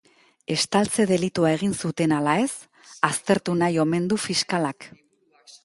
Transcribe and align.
Estaltze 0.53 1.05
delitua 1.11 1.51
egin 1.57 1.75
zuten 1.83 2.15
ala 2.17 2.33
ez 2.45 2.49
aztertu 3.11 3.57
nahi 3.63 3.81
omen 3.87 4.11
du 4.15 4.21
fiskalak. 4.27 4.93